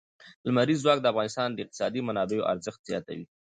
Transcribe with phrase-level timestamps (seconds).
[0.45, 3.25] لمریز ځواک د افغانستان د اقتصادي منابعو ارزښت زیاتوي.